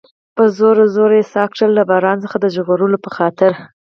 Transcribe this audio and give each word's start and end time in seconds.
په 0.35 0.43
زوره 0.57 0.85
زوره 0.95 1.15
یې 1.19 1.25
ساه 1.33 1.47
کښل، 1.51 1.71
له 1.79 1.83
باران 1.89 2.17
څخه 2.23 2.37
د 2.39 2.45
ژغورلو 2.55 2.97
په 3.05 3.09
خاطر. 3.15 3.51